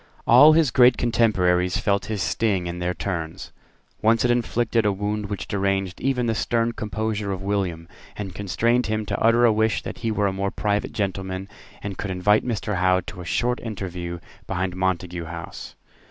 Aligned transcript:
All 0.25 0.53
his 0.53 0.71
great 0.71 0.97
contemporaries 0.97 1.77
felt 1.77 2.05
his 2.07 2.23
sting 2.23 2.65
in 2.65 2.79
their 2.79 2.95
turns. 2.95 3.51
Once 4.01 4.25
it 4.25 4.31
inflicted 4.31 4.83
a 4.83 4.91
wound 4.91 5.27
which 5.27 5.47
deranged 5.47 6.01
even 6.01 6.25
the 6.25 6.33
stern 6.33 6.71
composure 6.71 7.31
of 7.31 7.43
William, 7.43 7.87
and 8.15 8.33
constrained 8.33 8.87
him 8.87 9.05
to 9.05 9.19
utter 9.19 9.45
a 9.45 9.53
wish 9.53 9.83
that 9.83 9.99
he 9.99 10.09
were 10.09 10.25
a 10.25 10.51
private 10.53 10.91
gentleman, 10.93 11.47
and 11.83 11.99
could 11.99 12.09
invite 12.09 12.43
Mr. 12.43 12.77
Howe 12.77 13.01
to 13.01 13.21
a 13.21 13.25
short 13.25 13.59
interview 13.59 14.17
behind 14.47 14.75
Montague 14.75 15.25
House. 15.25 15.75